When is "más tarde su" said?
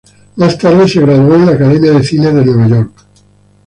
0.37-0.99